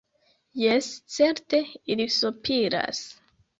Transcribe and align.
Jes, 0.61 0.87
certe 1.17 1.61
ili 1.97 2.09
sopiras. 2.19 3.07